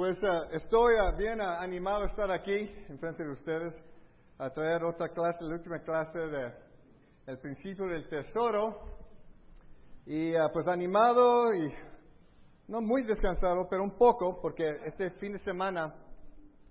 [0.00, 3.74] Pues eh, estoy eh, bien eh, animado a estar aquí en frente de ustedes
[4.38, 6.54] a traer otra clase, la última clase de
[7.26, 8.80] el principio del tesoro.
[10.06, 11.70] Y pues animado y
[12.68, 15.94] no muy descansado, pero un poco, porque este fin de semana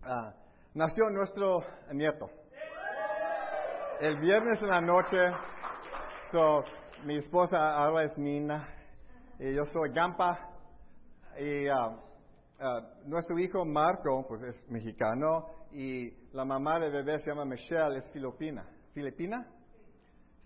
[0.02, 0.34] ah,
[0.74, 1.60] nació nuestro
[1.94, 2.32] nieto.
[4.00, 5.20] El viernes en la noche,
[6.32, 6.64] so,
[7.06, 8.68] mi esposa ahora es Nina
[9.38, 10.50] y yo soy Gampa.
[11.38, 11.68] Y
[12.62, 17.98] Ah, nuestro hijo Marco, pues es mexicano, y la mamá de bebé se llama Michelle,
[17.98, 18.68] es filipina.
[18.94, 19.48] ¿Filipina?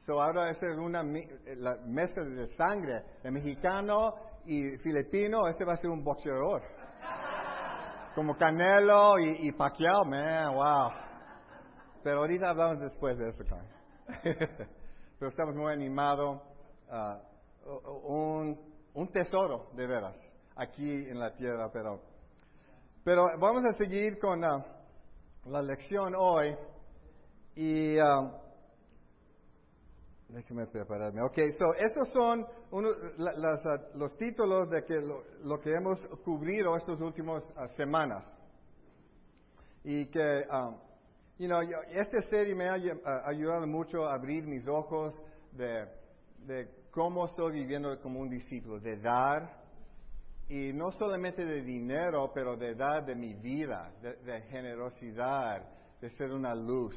[0.05, 4.13] So ahora es una la mezcla de sangre de mexicano
[4.45, 6.61] y filipino, ese va a ser un boxeador.
[8.13, 10.91] Como Canelo y, y Pacquiao, man, wow.
[12.03, 13.43] Pero ahorita hablamos después de eso,
[15.17, 16.41] Pero estamos muy animados.
[16.91, 17.19] Ah,
[18.03, 18.59] un,
[18.93, 22.01] un tesoro, de veras aquí en la tierra, pero,
[23.03, 24.63] pero vamos a seguir con ah,
[25.45, 26.55] la lección hoy
[27.55, 28.31] y uh,
[30.29, 31.21] déjeme prepararme.
[31.21, 37.43] Ok, so esos son ah, los títulos de que lo, que hemos cubrido estas últimas
[37.75, 38.25] semanas
[39.83, 40.45] y que
[41.37, 42.75] you know, esta serie me ha
[43.25, 45.13] ayudado mucho a abrir mis ojos
[45.51, 49.62] de cómo estoy viviendo como un discípulo, de dar
[50.49, 55.63] y no solamente de dinero, pero de dar de mi vida, de, generosidad,
[56.01, 56.95] de ser una luz.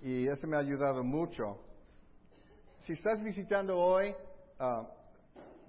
[0.00, 1.58] Y eso me ha ayudado mucho.
[2.80, 4.14] Si estás visitando hoy,
[4.58, 4.88] ah,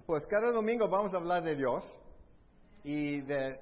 [0.05, 1.83] pues cada domingo vamos a hablar de Dios
[2.83, 3.59] y de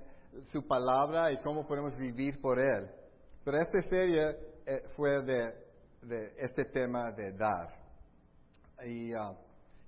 [0.52, 2.90] su palabra y cómo podemos vivir por Él.
[3.44, 7.70] Pero esta serie eh, fue de, este tema de dar
[8.86, 9.34] y, ah,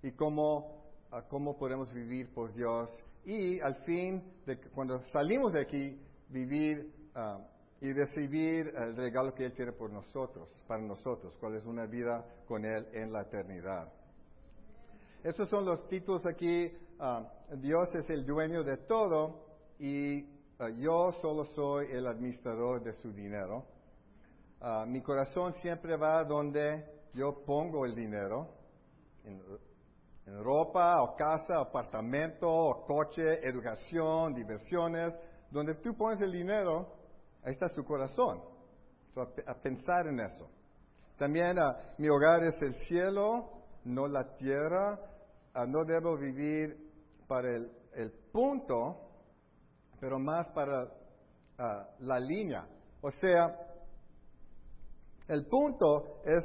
[0.02, 2.90] y cómo, ah, cómo podemos vivir por Dios
[3.26, 7.40] y al fin, de, cuando salimos de aquí, vivir ah,
[7.82, 12.24] y recibir el regalo que Él quiere por nosotros, para nosotros, cuál es una vida
[12.48, 13.92] con Él en la eternidad.
[15.24, 16.72] Estos son los títulos aquí.
[17.00, 17.28] Ah,
[17.58, 19.48] Dios es el dueño de todo
[19.80, 20.24] y
[20.60, 23.66] ah, yo solo soy el administrador de su dinero.
[24.88, 28.50] mi corazón siempre va donde yo pongo el dinero
[29.24, 29.42] en
[30.26, 35.14] ropa, o casa, apartamento, o coche, educación, diversiones,
[35.52, 36.88] donde tú pones el dinero,
[37.44, 38.42] ahí está su corazón.
[39.16, 40.50] a, pensar en eso.
[41.18, 43.50] También ah, mi hogar es el cielo,
[43.86, 45.00] no la tierra.
[45.54, 46.76] Ah, no debo vivir
[47.28, 48.98] para el, punto,
[50.02, 50.92] pero más para
[51.58, 52.68] ah, la línea.
[53.02, 53.56] O sea,
[55.30, 56.44] el punto es,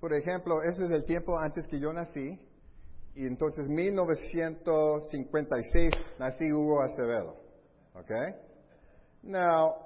[0.00, 2.38] por ejemplo, ese es el tiempo antes que yo nací,
[3.14, 7.36] y entonces 1956 nací Hugo Acevedo.
[7.94, 8.10] ¿Ok?
[9.22, 9.76] Now,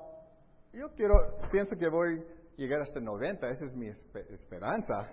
[0.72, 1.15] yo quiero,
[1.53, 2.22] pienso que voy a
[2.56, 5.12] llegar hasta 90, esa es mi esperanza.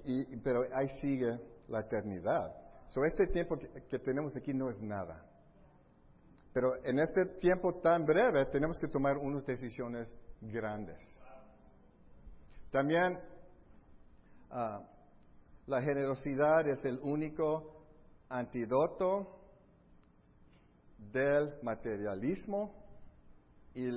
[0.04, 2.54] Y, pero ahí sigue la eternidad.
[2.88, 5.24] So, este tiempo que, que tenemos aquí no es nada.
[6.52, 10.98] Pero en este tiempo tan breve tenemos que tomar unas decisiones grandes.
[12.70, 13.18] También
[14.50, 14.82] uh,
[15.66, 17.84] la generosidad es el único
[18.28, 19.38] antídoto
[20.98, 22.74] del materialismo.
[23.74, 23.88] Y,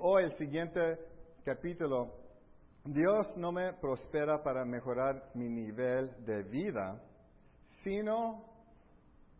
[0.00, 0.98] hoy el siguiente
[1.44, 2.14] capítulo,
[2.84, 7.02] Dios no me prospera para mejorar mi nivel de vida,
[7.82, 8.44] sino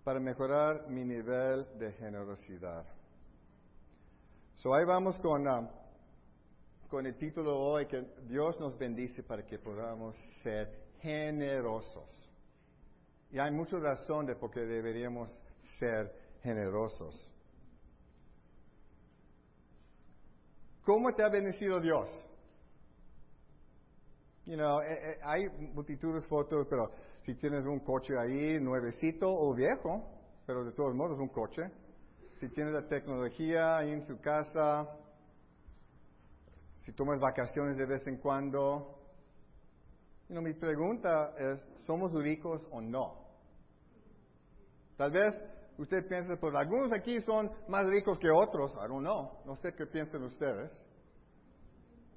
[0.04, 2.84] para mejorar mi nivel de generosidad.
[4.54, 5.70] So ahí vamos con, ah,
[6.88, 12.30] con el título hoy que Dios nos bendice para que podamos ser generosos.
[13.30, 15.30] Y hay mucha razón de por qué deberíamos
[15.78, 16.12] ser
[16.42, 17.14] generosos.
[20.82, 22.08] ¿Cómo te ha bendecido Dios?
[24.46, 26.90] You know, eh, eh, hay multitudes de fotos, pero
[27.20, 30.02] si tienes un coche ahí, nuevecito o viejo,
[30.46, 31.70] pero de todos modos un coche.
[32.40, 34.88] Si tienes la tecnología ahí en su casa,
[36.80, 38.97] si tomas vacaciones de vez en cuando,
[40.28, 43.28] mi pregunta es, ¿somos ricos o no?
[44.96, 45.34] Tal vez
[45.78, 48.72] usted piense, pues algunos aquí son más ricos que otros.
[48.72, 49.40] I don't know.
[49.46, 50.70] No sé qué piensan ustedes.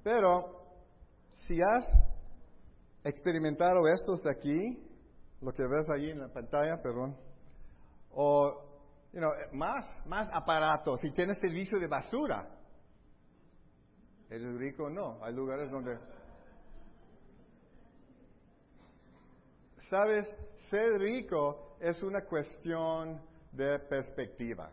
[0.02, 0.62] Pero
[1.46, 1.86] si has
[3.04, 4.88] experimentado estos de aquí,
[5.40, 7.16] lo que ves ahí en la pantalla, perdón,
[8.10, 8.72] o
[9.12, 12.48] you know, más, más aparatos, si tienes servicio de basura,
[14.28, 14.90] ¿eres rico?
[14.90, 15.98] No, hay lugares donde...
[19.92, 20.26] ¿Sabes?
[20.70, 23.20] Ser rico es una cuestión
[23.52, 24.72] de perspectiva.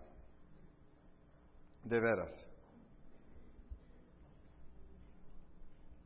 [1.84, 2.32] De veras.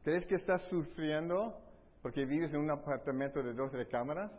[0.01, 1.55] ¿Crees que estás sufriendo
[2.01, 4.31] porque vives en un apartamento de dos recámaras?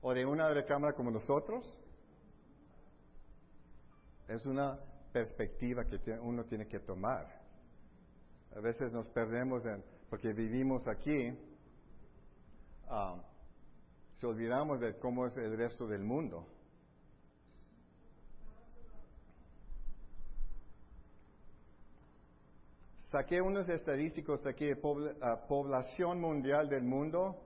[0.00, 1.72] ¿O de una recámara como nosotros?
[4.26, 4.76] Es una
[5.12, 7.28] perspectiva que uno tiene que tomar.
[8.56, 11.28] A veces nos perdemos en, porque vivimos aquí,
[12.90, 13.22] um,
[14.20, 16.46] se olvidamos de cómo es el resto del mundo.
[23.10, 24.68] Saqué unos estadísticos de aquí
[25.48, 27.36] población mundial del mundo,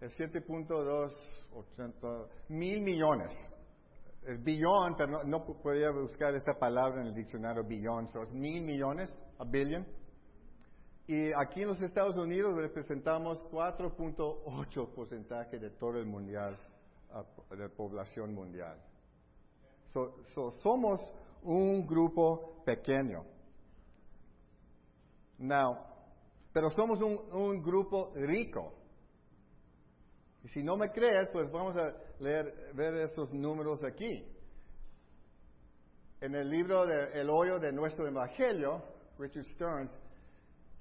[0.00, 3.32] es 7.2 mil millones.
[4.22, 9.10] Es billón, pero no, podía buscar esa palabra en el diccionario billón, son mil millones,
[9.38, 9.86] a billion.
[11.10, 16.56] Y aquí en los Estados Unidos representamos 4.8 porcentaje de todo el mundial,
[17.50, 18.78] de población mundial.
[20.62, 21.00] somos
[21.42, 23.24] un grupo pequeño.
[25.38, 25.78] Now,
[26.52, 28.72] pero somos un, un grupo rico.
[30.44, 34.32] Y si no me crees, pues vamos a leer, ver estos números aquí.
[36.20, 38.80] En el libro de El hoyo de nuestro evangelio,
[39.18, 39.90] Richard Stearns,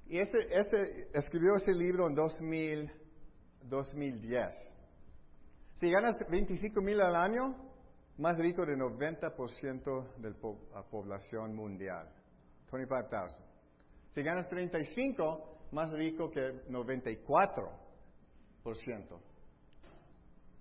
[0.09, 2.91] y ese, escribió ese libro en 2000,
[3.61, 4.55] 2010.
[5.75, 7.55] Si ganas 25 mil al año,
[8.17, 10.33] más rico del 90% de
[10.73, 12.09] la población mundial.
[12.71, 13.35] 25,000.
[14.15, 19.19] Si ganas 35, más rico que 94%.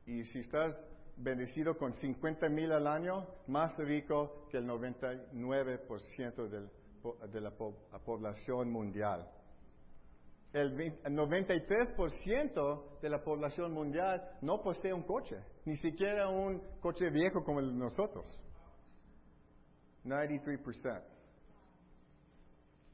[0.05, 0.77] Y si estás
[1.17, 6.69] bendecido con 50 mil al año, más rico que el 99%
[7.31, 9.27] de la población mundial.
[10.53, 10.75] El
[11.05, 15.37] 93% de la población mundial no posee un coche,
[15.67, 18.25] ni siquiera un coche viejo como el de nosotros.
[20.05, 21.03] 93%.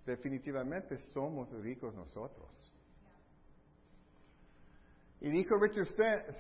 [0.05, 2.51] Definitivamente somos ricos nosotros.
[5.21, 5.87] Y dijo Richard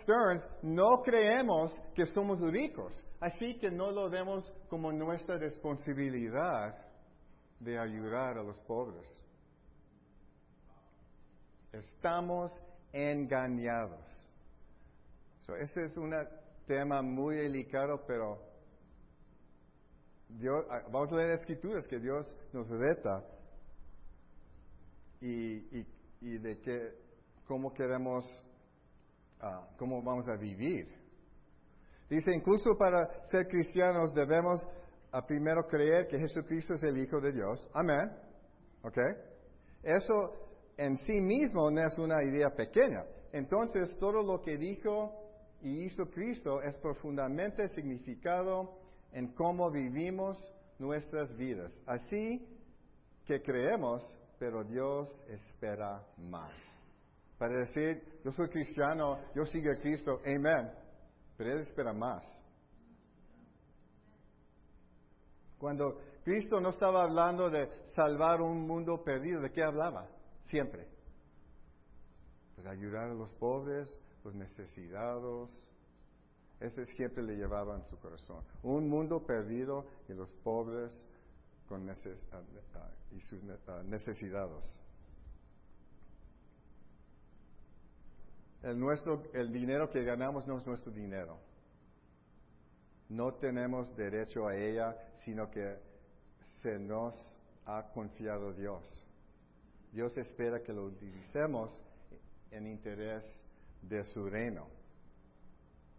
[0.02, 6.76] Stearns, no creemos que somos ricos, así que no lo vemos como nuestra responsabilidad
[7.60, 9.23] de ayudar a los pobres.
[11.78, 12.52] Estamos
[12.92, 14.06] engañados.
[15.60, 16.14] ese es un
[16.66, 18.38] tema muy delicado, pero
[20.28, 23.24] Dios, ah, vamos a leer escrituras que Dios nos reta
[25.20, 25.84] y,
[26.20, 26.92] y, de que,
[27.44, 28.24] cómo queremos,
[29.40, 30.86] ah, cómo vamos a vivir.
[32.08, 34.64] Dice, incluso para ser cristianos debemos
[35.10, 37.68] a primero creer que Jesucristo es el Hijo de Dios.
[37.72, 38.12] Amén.
[38.82, 38.98] ¿Ok?
[39.82, 40.43] Eso
[40.76, 43.04] en sí mismo no es una idea pequeña.
[43.32, 45.12] Entonces, todo lo que dijo
[45.60, 48.78] y hizo Cristo es profundamente significado
[49.12, 50.36] en cómo vivimos
[50.78, 51.72] nuestras vidas.
[51.86, 52.46] Así
[53.24, 54.02] que creemos,
[54.38, 56.52] pero Dios espera más.
[57.38, 60.70] Para decir, yo soy cristiano, yo sigo a Cristo, amén.
[61.36, 62.22] Pero Él espera más.
[65.58, 70.08] Cuando Cristo no estaba hablando de salvar un mundo perdido, ¿de qué hablaba?
[70.46, 70.86] Siempre.
[72.56, 73.88] Para ayudar a los pobres,
[74.24, 75.50] los necesitados.
[76.60, 78.42] Ese siempre le llevaba en su corazón.
[78.62, 81.04] Un mundo perdido y los pobres
[81.68, 82.40] con neces ah,
[82.74, 84.64] ah, y sus ah, necesidades.
[88.62, 91.38] El, nuestro, el dinero que ganamos no es nuestro dinero.
[93.10, 95.76] No tenemos derecho a ella, sino que
[96.62, 97.14] se nos
[97.66, 98.82] ha confiado Dios.
[99.94, 101.70] Dios espera que lo utilicemos
[102.50, 103.24] en interés
[103.80, 104.66] de su reino.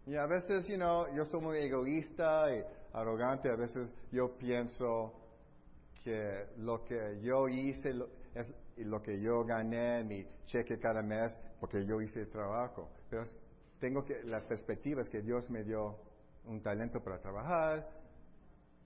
[0.06, 2.62] Y a veces, you know, yo soy muy egoísta y
[2.94, 5.14] arrogante, a veces yo pienso
[6.04, 7.90] que lo que yo hice
[8.36, 12.90] es lo que yo gané, mi cheque cada mes, porque yo hice el trabajo.
[13.10, 13.24] Pero
[13.80, 15.98] tengo que, la perspectiva es que Dios me dio
[16.46, 17.88] un talento para trabajar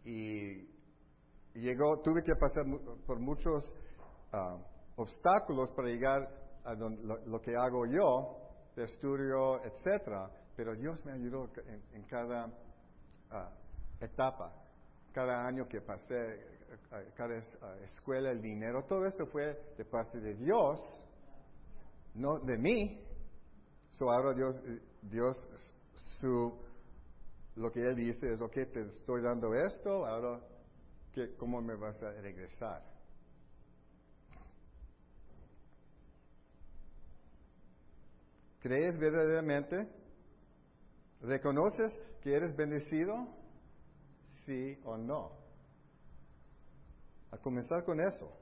[0.06, 0.70] y
[1.56, 2.64] llegó, tuve que pasar
[3.06, 3.66] por muchos
[4.34, 6.28] uh, obstáculos para llegar
[6.66, 8.38] a lo, que hago yo,
[8.76, 11.50] de estudio, etcétera, pero Dios me ayudó
[11.94, 12.48] en, cada
[13.32, 13.50] ah,
[14.02, 14.54] etapa,
[15.14, 16.60] cada año que pasé,
[17.16, 17.38] cada
[17.84, 20.80] escuela, el dinero, todo eso fue de parte de Dios,
[22.16, 23.06] no de mí.
[23.92, 24.56] So ahora Dios,
[25.02, 25.38] Dios
[26.20, 26.54] su,
[27.56, 30.42] lo que Él dice es, ok, te estoy dando esto, ahora,
[31.14, 32.99] ¿qué, ¿cómo me vas a regresar?
[38.60, 39.88] ¿Crees verdaderamente?
[41.22, 43.28] ¿Reconoces que eres bendecido?
[44.46, 45.32] Sí o no.
[47.32, 48.36] A comenzar con eso.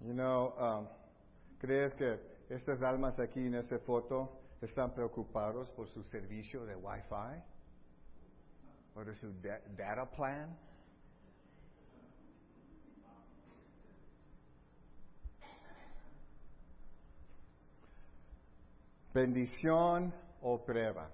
[0.00, 0.88] You know, um,
[1.58, 7.51] ¿crees que estas almas aquí en esta foto están preocupados por su servicio de Wi-Fi?
[8.94, 9.32] ¿O de su
[9.76, 10.56] data plan?
[19.14, 21.10] Bendición o prueba.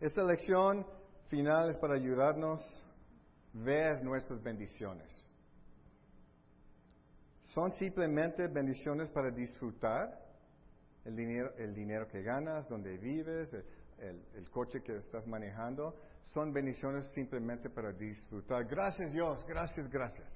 [0.00, 0.86] Esta lección
[1.28, 5.08] final es para ayudarnos a ver nuestras bendiciones.
[7.54, 10.27] ¿Son simplemente bendiciones para disfrutar?
[11.04, 13.52] El dinero, el dinero que ganas, donde vives,
[13.98, 15.94] el, el coche que estás manejando,
[16.34, 18.64] son bendiciones simplemente para disfrutar.
[18.66, 20.28] Gracias Dios, gracias, gracias.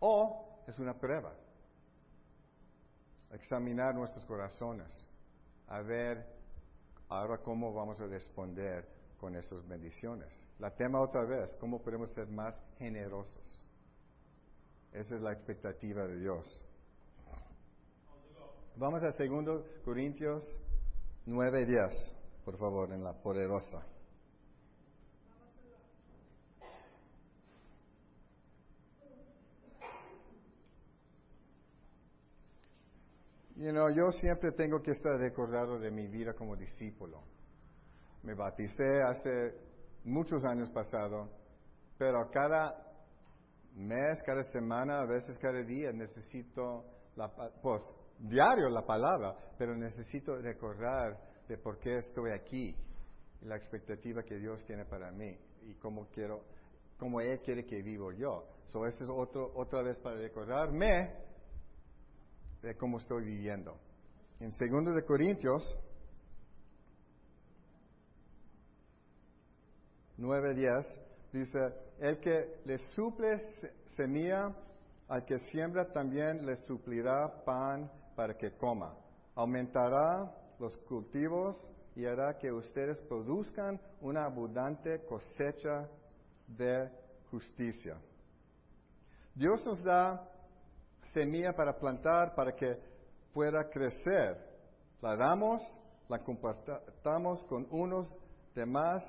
[0.00, 1.32] O es una prueba.
[3.32, 5.06] Examinar nuestros corazones,
[5.68, 6.24] a ver
[7.08, 8.86] ahora cómo vamos a responder
[9.18, 10.28] con esas bendiciones.
[10.58, 13.64] La tema otra vez, cómo podemos ser más generosos.
[14.92, 16.65] Esa es la expectativa de Dios.
[18.78, 20.44] Vamos a 2 Corintios
[21.24, 21.78] 9 10,
[22.44, 23.82] por favor, en la poderosa.
[33.56, 37.22] You know, yo siempre tengo que estar recordado de mi vida como discípulo.
[38.24, 39.54] Me bauticé hace
[40.04, 41.30] muchos años pasado,
[41.96, 42.76] pero cada
[43.74, 46.84] mes, cada semana, a veces cada día necesito,
[47.16, 47.82] la, pues,
[48.18, 51.18] diario la palabra, pero necesito recordar
[51.48, 52.74] de por qué estoy aquí,
[53.42, 56.42] la expectativa que Dios tiene para mí y cómo quiero,
[56.98, 58.44] cómo Él quiere que vivo yo.
[58.72, 58.80] So,
[59.14, 61.14] otro, otra vez para recordarme
[62.62, 63.78] de cómo estoy viviendo.
[64.40, 65.78] En 2 de Corintios
[70.18, 70.86] 9:10
[71.32, 71.58] dice,
[72.00, 73.38] el que le suple
[73.96, 74.54] semilla
[75.08, 78.96] al que siembra también le suplirá pan para que coma.
[79.34, 81.56] Aumentará los cultivos
[81.94, 85.88] y hará que ustedes produzcan una abundante cosecha
[86.46, 86.90] de
[87.30, 87.98] justicia.
[89.34, 90.28] Dios nos da
[91.12, 92.78] semilla para plantar para que
[93.32, 94.38] pueda crecer.
[95.02, 95.62] La damos,
[96.08, 98.08] la compartamos con unos
[98.54, 99.04] demás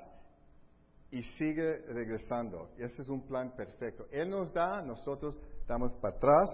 [1.10, 2.70] y sigue regresando.
[2.76, 4.06] Ese es un plan perfecto.
[4.10, 5.34] Él nos da, nosotros
[5.66, 6.48] damos para atrás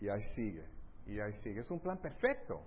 [0.00, 0.66] y ahí sigue.
[1.06, 1.60] Y ahí sigue.
[1.60, 2.62] Es un plan perfecto.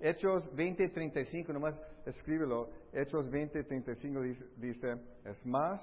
[0.00, 2.70] Hechos 20:35, nomás escríbelo.
[2.92, 4.94] Hechos 20:35 dice, dice,
[5.24, 5.80] es más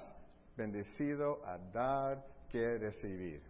[0.56, 3.42] bendecido a dar que recibir.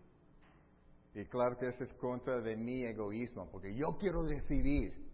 [1.14, 5.10] Y claro que esto es contra de mi egoísmo, porque yo quiero recibir.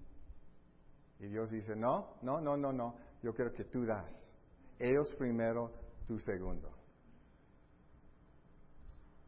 [1.19, 4.13] Y Dios dice, no, no, no, no, no, yo quiero que tú das.
[4.79, 5.73] Ellos primero,
[6.07, 6.76] tú segundo.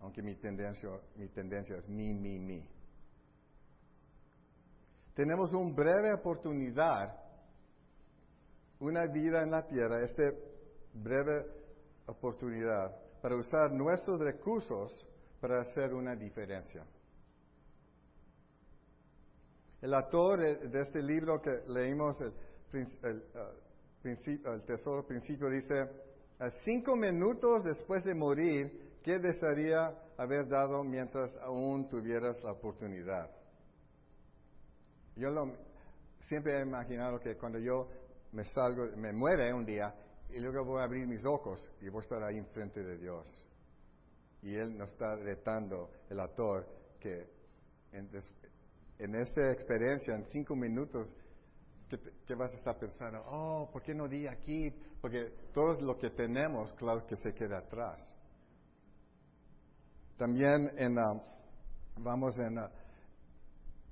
[0.01, 2.65] Aunque mi tendencia, mi tendencia es mi, mi, mi.
[5.15, 7.17] Tenemos una breve oportunidad,
[8.79, 10.23] una vida en la tierra, esta
[10.95, 11.45] breve
[12.07, 14.93] oportunidad para usar nuestros recursos
[15.41, 16.85] para hacer una diferencia.
[19.81, 25.81] El autor de este libro que leímos, el, uh, tesoro principio, dice,
[26.39, 33.31] a cinco minutos después de morir, ¿qué desearía haber dado mientras aún tuvieras la oportunidad?
[35.17, 35.31] Yo
[36.27, 37.89] siempre he imaginado que cuando yo
[38.33, 39.95] me salgo, me muere un día,
[40.29, 43.27] y luego voy a abrir mis ojos y voy a estar ahí enfrente de Dios.
[44.43, 46.67] Y él nos está retando, el autor,
[47.01, 47.31] que
[47.93, 51.11] en, esta experiencia, en cinco minutos,
[52.27, 53.25] ¿qué, vas a estar pensando?
[53.27, 54.71] Oh, ¿por qué no di aquí?
[55.01, 58.18] Porque todo lo que tenemos, claro que se queda atrás.
[60.19, 60.97] También en,
[61.97, 62.59] vamos en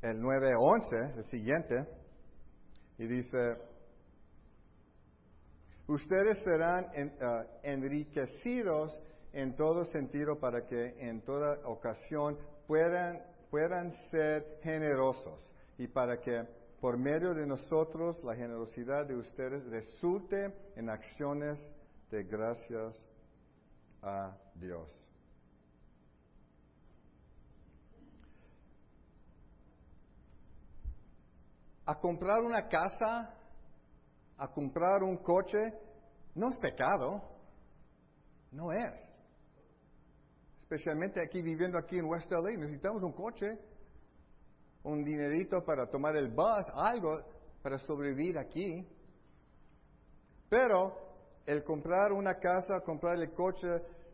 [0.03, 1.87] el 9.11, el siguiente,
[2.99, 3.57] y dice,
[5.87, 6.87] ustedes serán
[7.21, 8.93] ah, enriquecidos
[9.33, 15.39] en todo sentido para que en toda ocasión puedan, puedan ser generosos
[15.79, 16.43] y para que
[16.81, 21.57] por medio de nosotros la generosidad de ustedes resulte en acciones
[22.11, 22.97] de gracias
[24.03, 25.06] a Dios.
[31.87, 33.35] A comprar una casa,
[34.37, 35.73] a comprar un coche,
[36.35, 37.23] no es pecado,
[38.53, 38.95] no es.
[40.63, 43.59] Especialmente aquí viviendo aquí en West LA, necesitamos un coche,
[44.83, 47.21] un dinerito para tomar el bus, algo
[47.63, 48.87] para sobrevivir aquí.
[50.49, 50.93] Pero
[51.47, 53.69] el comprar una casa, comprar el coche,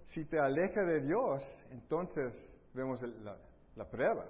[0.07, 2.35] si te aleja de Dios, entonces
[2.75, 3.37] vemos la,
[3.77, 4.27] la prueba.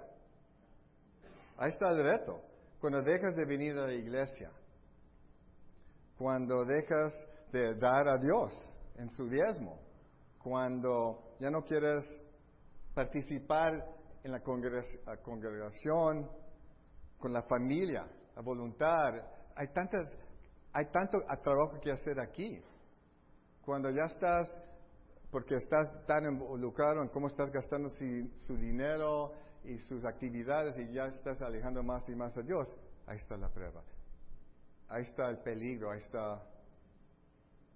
[1.57, 2.41] Ahí está el reto.
[2.83, 4.51] Cuando dejas de venir a la iglesia,
[6.17, 7.13] cuando dejas
[7.53, 8.53] de dar a Dios
[8.97, 9.79] en su diezmo,
[10.37, 12.05] cuando ya no quieres
[12.93, 13.71] participar
[14.21, 16.29] en la congregación,
[17.17, 19.13] con la familia, la voluntad,
[19.55, 20.05] hay tantas,
[20.73, 22.61] hay tanto trabajo que hacer aquí.
[23.61, 24.49] Cuando ya estás,
[25.31, 29.31] porque estás tan involucrado en cómo estás gastando su dinero
[29.65, 32.67] y sus actividades y ya estás alejando más y más a Dios,
[33.07, 33.83] ahí está la prueba.
[34.89, 36.41] Ahí está el peligro, ahí está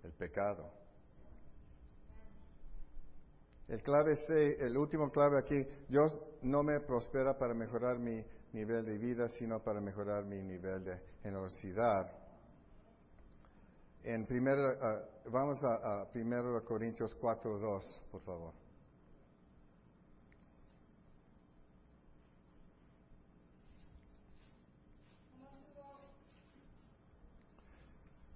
[0.04, 0.72] el pecado.
[3.68, 4.14] El clave
[4.60, 9.62] el último clave aquí, Dios no me prospera para mejorar mi nivel de vida, sino
[9.62, 12.10] para mejorar mi nivel de generosidad.
[14.04, 18.67] En primero, ah, vamos a, a 1 Corintios 4.2, por favor.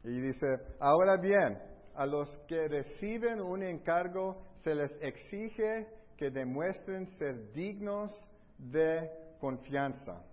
[0.03, 0.48] Y dice,
[0.79, 1.58] ahora bien,
[1.96, 5.87] a los que reciben un encargo se les exige
[6.18, 8.11] que demuestren ser dignos
[8.57, 9.09] de
[9.40, 10.24] confianza.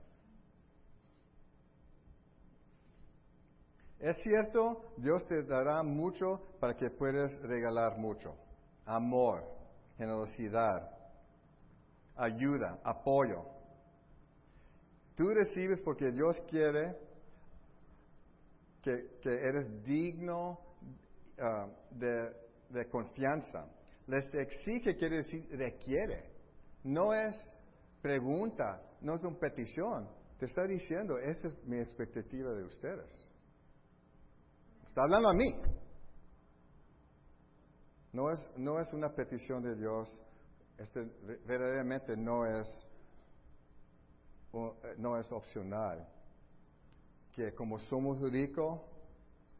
[3.98, 8.34] Es cierto, Dios te dará mucho para que puedas regalar mucho.
[8.84, 9.44] Amor,
[9.96, 10.88] generosidad,
[12.14, 13.44] ayuda, apoyo.
[15.16, 16.96] Tú recibes porque Dios quiere
[19.20, 20.58] que, eres digno
[21.40, 22.32] ah, de,
[22.70, 23.66] de confianza.
[24.06, 26.30] Les exige, quiere decir, requiere.
[26.84, 27.36] No es
[28.00, 30.08] pregunta, no es una petición.
[30.38, 33.34] Te está diciendo, esa es mi expectativa de ustedes.
[34.86, 35.54] Está hablando a mí.
[38.12, 40.08] No es, no es una petición de Dios,
[40.78, 41.04] este
[41.44, 42.68] verdaderamente no es,
[44.96, 46.08] no es opcional.
[47.38, 48.80] Que como somos ricos,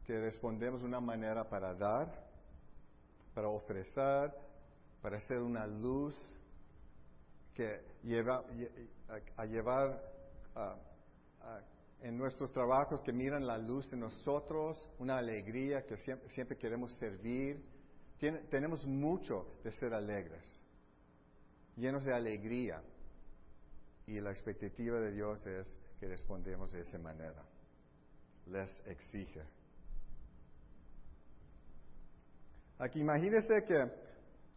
[0.05, 2.13] que respondemos de una manera para dar,
[3.33, 4.33] para ofrecer,
[5.01, 6.13] para ser una luz
[7.53, 8.43] que lleva
[9.37, 9.97] a, llevar
[12.01, 15.95] en nuestros trabajos que miran la luz en nosotros, una alegría que
[16.35, 17.63] siempre, queremos servir.
[18.49, 20.43] tenemos mucho de ser alegres,
[21.77, 22.83] llenos de alegría.
[24.05, 27.41] Y la expectativa de Dios es que respondemos de esa manera.
[28.49, 29.43] Les exige.
[32.79, 33.91] Aquí imagínense que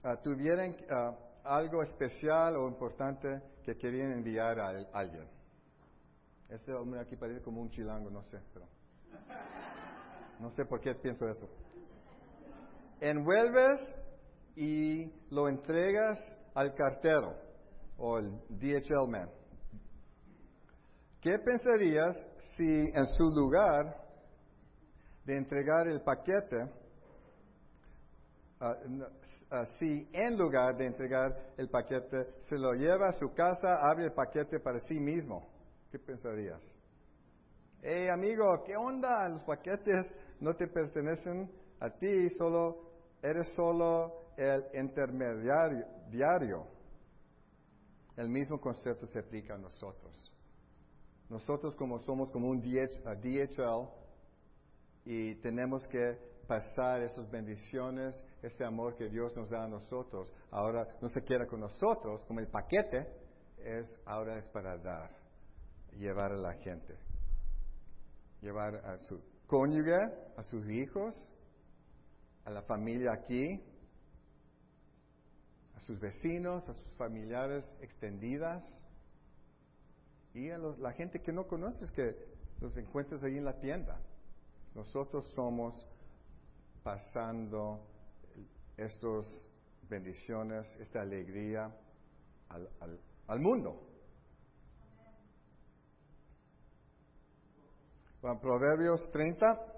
[0.04, 5.28] ah, tuvieran ah, algo especial o importante que querían enviar a alguien.
[6.48, 8.66] Este hombre aquí parece como un chilango, no sé, pero.
[10.38, 11.48] No sé por qué pienso eso.
[13.00, 13.80] Envuelves
[14.56, 16.18] y lo entregas
[16.54, 17.34] al cartero
[17.96, 19.30] o el DHL man.
[21.22, 22.16] ¿Qué pensarías
[22.56, 23.96] si en su lugar
[25.24, 26.68] de entregar el paquete,
[28.58, 28.74] ah,
[29.52, 34.06] ah, si en lugar de entregar el paquete se lo lleva a su casa, abre
[34.06, 35.48] el paquete para sí mismo?
[35.92, 36.60] ¿Qué pensarías?
[37.82, 39.28] Hey amigo, ¿qué onda?
[39.28, 42.90] Los paquetes no te pertenecen a ti, solo
[43.22, 45.86] eres solo el intermediario.
[46.10, 46.66] Diario.
[48.16, 50.31] El mismo concepto se aplica a nosotros.
[51.32, 53.88] Nosotros como somos como un DHL
[55.06, 60.30] y tenemos que pasar esas bendiciones, este amor que Dios nos da a nosotros.
[60.50, 63.06] Ahora no se queda con nosotros como el paquete,
[63.64, 65.10] es ahora es para dar
[65.98, 66.98] llevar a la gente.
[68.42, 69.96] Llevar a su cónyuge,
[70.36, 71.14] a sus hijos,
[72.44, 73.58] a la familia aquí,
[75.74, 78.62] a sus vecinos, a sus familiares extendidas.
[80.34, 82.16] Y a la gente que no conoces que
[82.60, 84.00] los encuentras ahí en la tienda.
[84.74, 85.74] Nosotros somos
[86.82, 87.86] pasando
[88.76, 89.26] estas
[89.88, 91.70] bendiciones, esta alegría
[92.48, 93.88] al, al, al mundo.
[98.22, 99.71] Bueno, Proverbios 30.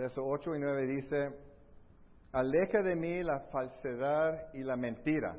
[0.00, 1.28] Verso 8 y 9 dice,
[2.32, 5.36] aleja de mí la falsedad y la mentira.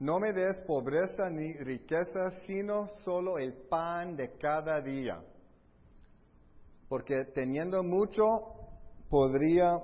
[0.00, 5.22] No me des pobreza ni riqueza, sino solo el pan de cada día.
[6.88, 8.24] Porque teniendo mucho
[9.08, 9.78] podría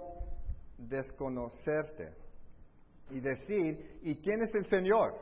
[0.76, 2.12] desconocerte
[3.10, 5.14] y decir, ¿y quién es el Señor?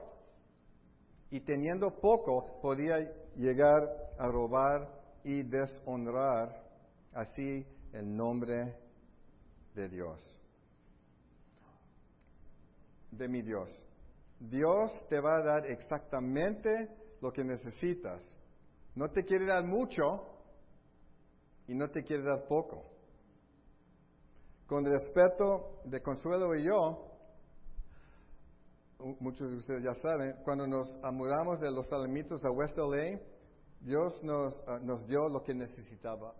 [1.31, 2.97] Y teniendo poco podría
[3.37, 3.83] llegar
[4.19, 4.89] a robar
[5.25, 6.59] y deshonrar
[7.13, 8.84] así el nombre
[9.75, 10.21] de Dios,
[13.11, 13.69] de mi Dios.
[14.39, 16.89] Dios te va a dar exactamente
[17.21, 18.21] lo que necesitas.
[18.95, 20.03] No te quiere dar mucho
[21.67, 22.85] y no te quiere dar poco.
[24.67, 27.11] Con respeto de Consuelo y yo,
[29.21, 33.19] muchos de ustedes ya saben, cuando nos mudamos de los Alamitos a West LA,
[33.81, 36.35] Dios nos, ah, nos dio lo que necesitaba,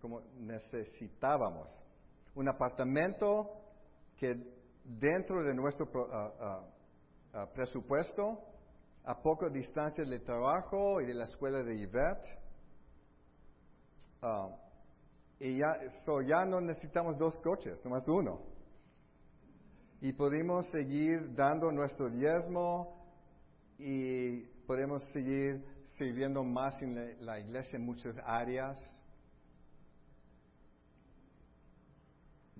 [0.00, 1.79] como necesitábamos
[2.34, 3.50] un apartamento
[4.16, 4.34] que
[4.84, 8.38] dentro de nuestro uh, uh, presupuesto,
[9.04, 12.40] a poca distancia del trabajo y de la escuela de Yvette,
[15.38, 15.78] y ya,
[16.26, 18.42] ya no necesitamos dos coches, nomás uno.
[20.02, 23.06] Y podemos seguir dando nuestro diezmo
[23.78, 25.64] y podemos seguir
[25.96, 28.78] sirviendo más en la iglesia en muchas áreas.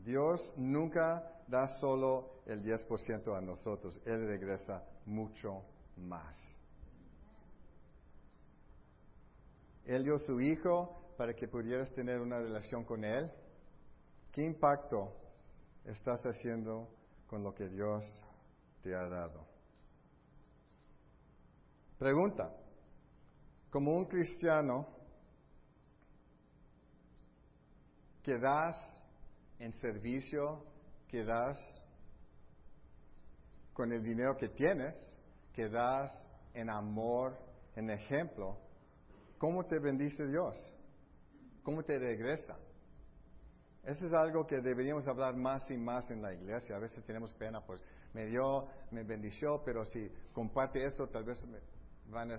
[0.04, 5.64] Dios nunca da solo el 10% a nosotros, Él regresa mucho
[5.96, 6.36] más.
[9.84, 13.30] Él dio su Hijo para que pudieras tener una relación con Él.
[14.32, 15.12] ¿Qué impacto
[15.84, 16.88] estás haciendo
[17.26, 18.04] con lo que Dios
[18.82, 19.46] te ha dado?
[21.98, 22.50] Pregunta,
[23.70, 24.86] como un cristiano
[28.22, 28.89] que das
[29.61, 30.64] en servicio
[31.09, 31.59] que das
[33.73, 34.94] con el dinero que tienes,
[35.53, 36.11] que das
[36.55, 37.38] en amor,
[37.77, 38.59] en ejemplo,
[39.38, 40.61] ¿cómo te bendice Dios?
[41.62, 42.59] ¿Cómo te regresa?
[43.85, 46.77] Eso es algo que deberíamos hablar más y más en la iglesia.
[46.77, 47.81] A veces tenemos pena, pues
[48.12, 51.38] me dio, me bendició, pero si comparte eso, tal vez
[52.07, 52.38] van a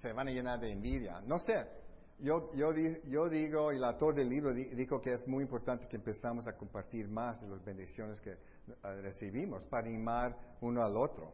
[0.00, 1.20] se van a llenar de envidia.
[1.22, 1.66] No sé,
[2.22, 2.72] yo, yo,
[3.08, 6.56] yo digo, y el autor del libro dijo que es muy importante que empezamos a
[6.56, 8.36] compartir más de las bendiciones que eh,
[9.02, 11.32] recibimos para animar uno al otro.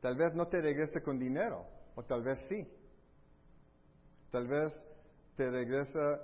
[0.00, 2.66] Tal vez no te regrese con dinero, o tal vez sí.
[4.30, 4.72] Tal vez
[5.36, 6.20] te regresa,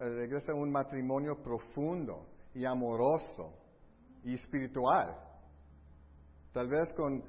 [0.00, 3.52] eh, regresa un matrimonio profundo y amoroso
[4.24, 5.16] y espiritual.
[6.52, 7.22] Tal vez con,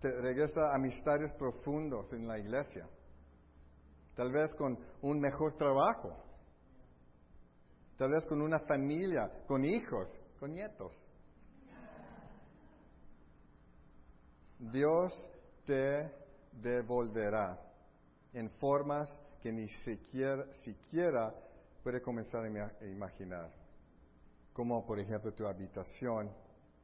[0.00, 2.88] te regresa amistades profundos en la iglesia
[4.18, 6.12] tal vez con un mejor trabajo,
[7.96, 10.08] tal vez con una familia, con hijos,
[10.40, 10.92] con nietos.
[14.58, 15.12] Dios
[15.64, 16.10] te
[16.50, 17.60] devolverá
[18.32, 19.08] en formas
[19.40, 21.32] que ni siquiera, siquiera
[21.84, 23.52] puede comenzar a imaginar,
[24.52, 26.28] como por ejemplo tu habitación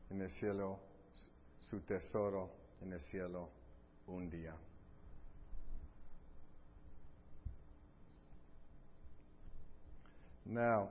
[0.08, 0.78] en el cielo,
[1.68, 2.48] su tesoro
[2.80, 3.50] en el cielo
[4.06, 4.54] un día.
[10.44, 10.90] Now,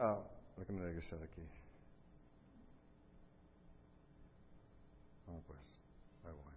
[0.00, 0.22] ah,
[0.56, 1.42] déjame regresar aquí.
[5.28, 5.60] Ah, pues,
[6.24, 6.54] ahí voy.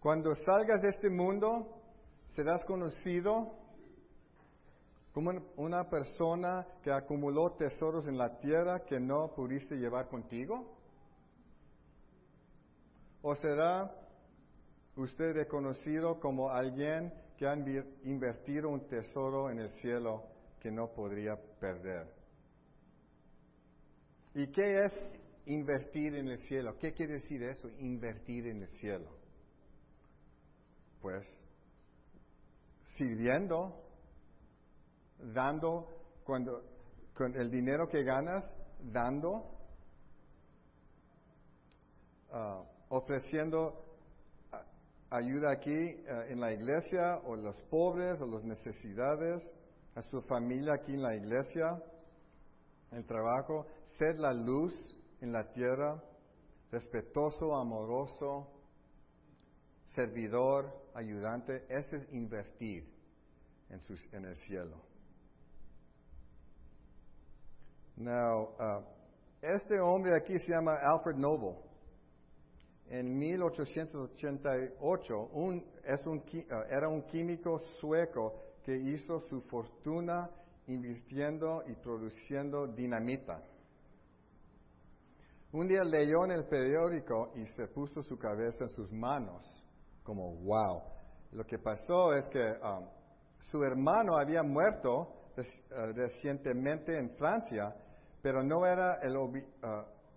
[0.00, 1.80] Cuando salgas de este mundo,
[2.34, 3.54] serás conocido
[5.12, 10.76] como una persona que acumuló tesoros en la tierra que no pudiste llevar contigo.
[13.22, 13.99] ¿O será
[14.96, 17.54] usted es conocido como alguien que ha
[18.04, 20.24] invertido un tesoro en el cielo
[20.60, 22.06] que no podría perder.
[24.34, 24.92] ¿Y qué es
[25.46, 26.76] invertir en el cielo?
[26.78, 29.10] ¿Qué quiere decir eso, invertir en el cielo?
[31.00, 31.26] Pues
[32.96, 33.74] sirviendo,
[35.18, 35.88] dando,
[36.24, 36.62] cuando,
[37.14, 38.44] con el dinero que ganas,
[38.82, 39.58] dando,
[42.30, 43.89] ah, ofreciendo
[45.10, 49.42] ayuda aquí eh, en la iglesia o los pobres o las necesidades,
[49.94, 51.82] a su familia aquí en la iglesia,
[52.92, 53.66] el trabajo,
[53.98, 54.72] ser la luz
[55.20, 56.02] en la tierra,
[56.70, 58.48] respetuoso, amoroso,
[59.94, 62.88] servidor, ayudante, ese es invertir
[63.68, 64.80] en, sus, en el cielo.
[67.96, 68.84] Now, uh,
[69.42, 71.69] este hombre aquí se llama Alfred Noble.
[72.90, 76.22] En 1888 un, es un, uh,
[76.68, 80.28] era un químico sueco que hizo su fortuna
[80.66, 83.40] invirtiendo y produciendo dinamita.
[85.52, 89.46] Un día leyó en el periódico y se puso su cabeza en sus manos,
[90.02, 90.82] como wow.
[91.30, 92.88] Lo que pasó es que um,
[93.52, 95.42] su hermano había muerto uh,
[95.94, 97.72] recientemente en Francia,
[98.20, 99.16] pero no era el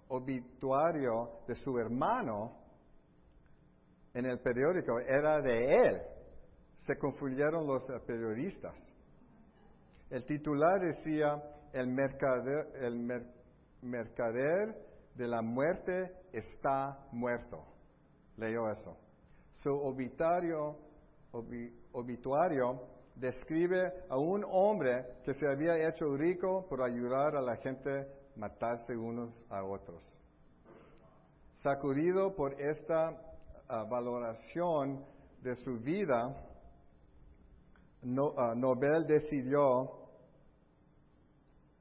[0.08, 2.63] obituario de su hermano
[4.14, 6.02] en el periódico, era de él.
[6.86, 8.76] Se confundieron los periodistas.
[10.10, 13.26] El titular decía, el mercader, el
[13.82, 14.76] mercader
[15.16, 17.66] de la muerte está muerto.
[18.38, 18.98] Leyó eso.
[19.64, 20.78] Su obituario,
[21.92, 22.82] obituario
[23.16, 28.06] describe a un hombre que se había hecho rico por ayudar a la gente a
[28.36, 30.04] matarse unos a otros.
[31.60, 33.33] Sacudido por esta
[33.74, 35.04] uh, valoración
[35.42, 36.28] de su vida,
[38.04, 40.04] uh, Nobel decidió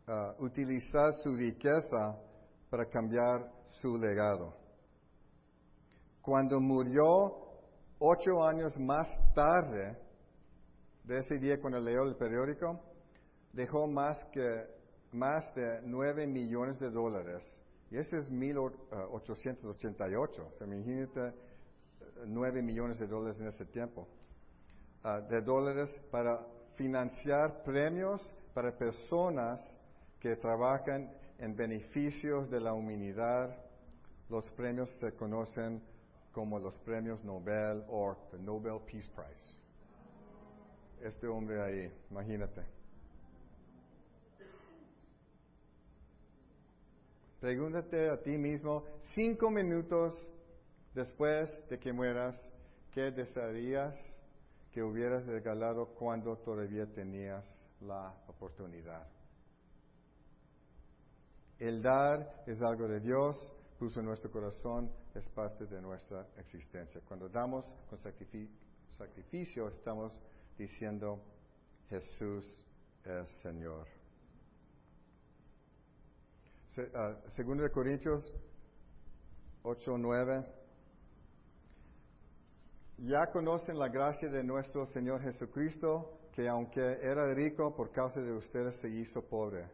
[0.09, 2.19] uh, utilizar su riqueza
[2.71, 4.55] para cambiar su legado.
[6.23, 7.03] Cuando murió
[7.99, 9.99] ocho años más tarde,
[11.05, 12.81] de ese día cuando leyó el periódico,
[13.53, 14.67] dejó más, que,
[15.13, 17.43] más de 9 millones de dólares.
[17.91, 20.53] Y ese es 1888.
[20.59, 21.35] Se me imagínate
[22.27, 24.09] 9 millones de dólares en ese tiempo.
[25.03, 26.41] Ah, de dólares para
[26.77, 28.21] financiar premios
[28.55, 29.61] para personas
[30.21, 33.57] que trabajan en beneficios de la humanidad.
[34.29, 35.83] Los premios se conocen
[36.33, 39.63] como los premios Nobel o the Nobel Peace Prize
[41.03, 42.63] este hombre ahí, imagínate.
[47.41, 50.15] Pregúntate a ti mismo, cinco minutos
[50.95, 52.37] después de que mueras,
[52.93, 53.95] ¿qué desearías
[54.73, 57.45] que hubieras regalado cuando todavía tenías
[57.81, 59.07] la oportunidad?
[61.59, 63.37] El dar es algo de Dios,
[63.79, 67.01] puso nuestro corazón, es parte de nuestra existencia.
[67.07, 70.13] Cuando damos con sacrificio, estamos
[70.59, 71.23] diciendo,
[71.89, 72.45] Jesús
[73.05, 73.87] es Señor.
[76.95, 78.33] Ah, segundo de Corintios
[79.63, 80.62] 8, 9.
[83.05, 88.33] Ya conocen la gracia de nuestro Señor Jesucristo, que aunque era rico, por causa de
[88.33, 89.69] ustedes se hizo pobre,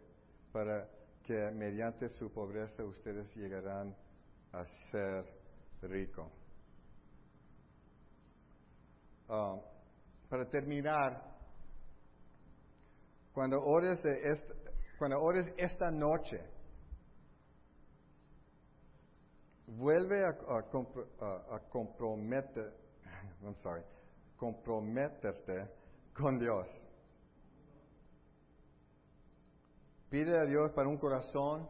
[0.50, 0.88] para
[1.24, 3.94] que mediante su pobreza ustedes llegarán
[4.52, 5.26] a ser
[5.82, 6.32] ricos.
[9.28, 9.60] Ah,
[10.30, 11.22] para terminar,
[13.34, 13.98] cuando ores,
[15.58, 16.40] esta, noche,
[19.66, 20.32] vuelve a,
[21.68, 22.87] comprometer,
[23.44, 23.82] I'm sorry,
[24.36, 25.68] comprometerte
[26.14, 26.68] con Dios.
[30.10, 31.68] Pide a Dios para un corazón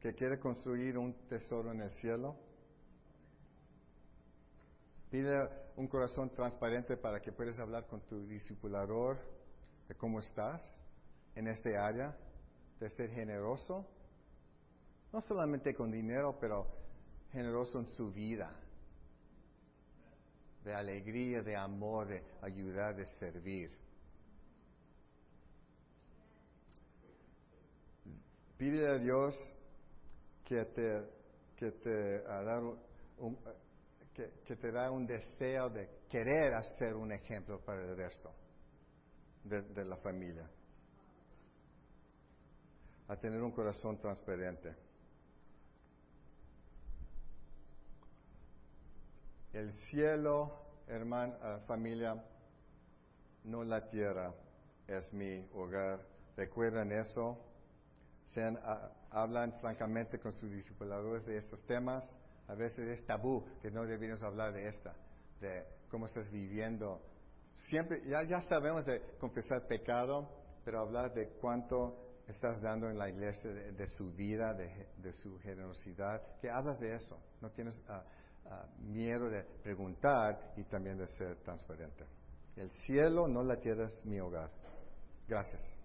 [0.00, 2.36] que quiere construir un tesoro en el cielo.
[5.10, 9.18] Pide un corazón transparente para que puedas hablar con tu discipulador
[9.88, 10.76] de cómo estás
[11.34, 12.16] en este área,
[12.78, 13.86] de ser generoso,
[15.12, 16.66] no solamente con dinero, pero
[17.32, 18.52] generoso en su vida,
[20.64, 23.70] de alegría, de amor, de ayudar, de servir.
[28.58, 29.34] Pide a Dios
[30.44, 31.02] que te,
[31.56, 32.22] que te
[33.18, 33.38] un,
[34.12, 38.34] que, te da un deseo de querer hacer un ejemplo para el resto
[39.44, 40.48] de, la familia.
[43.08, 44.74] A tener un corazón transparente.
[49.52, 50.52] El cielo,
[50.86, 52.22] hermana, ah, familia,
[53.44, 54.32] no la tierra,
[54.86, 56.00] es mi hogar.
[56.36, 57.38] ¿Recuerdan eso?
[58.28, 62.04] Sean, ah, hablan francamente con sus discipuladores de estos temas
[62.50, 64.92] a veces es tabú que no debemos hablar de esta,
[65.40, 67.00] de cómo estás viviendo.
[67.68, 70.28] Siempre, ya, ya sabemos de confesar pecado,
[70.64, 76.20] pero hablar de cuánto estás dando en la iglesia, de, su vida, de, su generosidad,
[76.40, 77.20] que hablas de eso.
[77.40, 78.02] No tienes, uh,
[78.50, 82.04] ah, miedo de preguntar y también de ser transparente.
[82.56, 84.50] El cielo, no la tierra, es mi hogar.
[85.26, 85.79] Gracias.